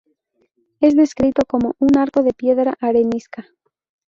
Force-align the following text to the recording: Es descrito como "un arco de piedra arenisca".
Es 0.79 0.95
descrito 0.95 1.43
como 1.47 1.75
"un 1.77 1.95
arco 1.95 2.23
de 2.23 2.33
piedra 2.33 2.73
arenisca". 2.81 3.45